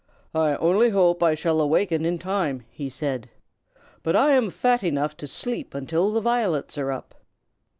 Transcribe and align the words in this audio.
"I 0.33 0.55
only 0.55 0.89
hope 0.89 1.21
I 1.21 1.35
shall 1.35 1.61
awaken 1.61 2.05
in 2.05 2.17
time," 2.17 2.65
he 2.71 2.89
said, 2.89 3.29
"but 4.01 4.15
I 4.15 4.31
am 4.31 4.49
fat 4.49 4.83
enough 4.83 5.15
to 5.17 5.27
sleep 5.27 5.75
until 5.75 6.11
the 6.11 6.21
violets 6.21 6.75
are 6.79 6.91
up." 6.91 7.13